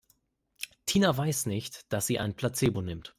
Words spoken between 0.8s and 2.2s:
Tina weiß nicht, dass sie